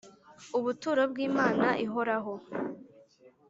[0.57, 2.33] ubuturo bw’imana ihoraho